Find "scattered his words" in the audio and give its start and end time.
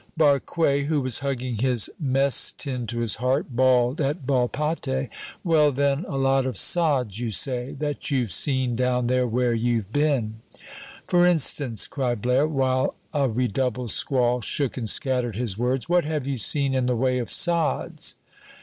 14.89-15.87